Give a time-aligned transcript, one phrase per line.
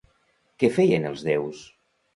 [0.63, 1.65] Què feien els déus?